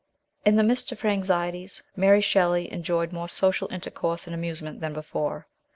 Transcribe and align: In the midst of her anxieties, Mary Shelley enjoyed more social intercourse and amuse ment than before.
In 0.43 0.55
the 0.55 0.63
midst 0.63 0.91
of 0.91 1.01
her 1.01 1.09
anxieties, 1.09 1.83
Mary 1.95 2.21
Shelley 2.21 2.71
enjoyed 2.73 3.13
more 3.13 3.29
social 3.29 3.71
intercourse 3.71 4.25
and 4.25 4.33
amuse 4.33 4.59
ment 4.59 4.81
than 4.81 4.93
before. 4.93 5.45